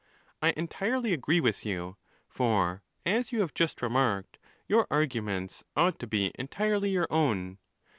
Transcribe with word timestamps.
—I 0.41 0.55
entirely 0.57 1.13
agree 1.13 1.39
with 1.39 1.63
you; 1.63 1.95
for 2.27 2.81
as 3.05 3.31
you 3.31 3.41
have 3.41 3.53
just 3.53 3.83
remarked, 3.83 4.39
your 4.67 4.87
arguments 4.89 5.63
ought 5.75 5.99
to 5.99 6.07
be 6.07 6.31
entirely 6.39 6.89
your 6.89 7.05
own. 7.11 7.59